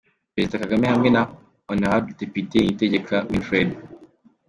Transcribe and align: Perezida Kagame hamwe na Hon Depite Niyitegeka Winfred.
Perezida 0.33 0.61
Kagame 0.63 0.85
hamwe 0.93 1.09
na 1.15 1.21
Hon 1.67 1.83
Depite 2.19 2.57
Niyitegeka 2.59 3.15
Winfred. 3.29 3.69